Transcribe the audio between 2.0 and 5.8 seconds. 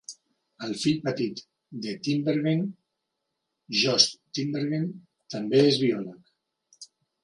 Tinbergen, Joost Tinbergen, també